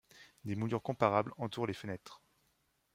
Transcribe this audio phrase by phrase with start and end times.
[0.45, 2.23] Des moulures comparables entourent les fenêtres.